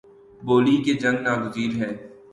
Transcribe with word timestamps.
بولی 0.41 0.75
کی 0.83 0.93
جنگ 1.01 1.17
ناگزیر 1.25 1.71
ہے 1.79 1.91